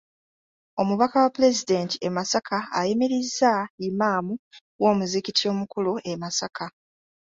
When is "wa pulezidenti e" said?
1.23-2.09